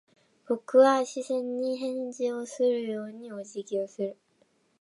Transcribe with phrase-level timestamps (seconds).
[0.47, 4.17] 僕は視線に返事をするようにお辞儀をする。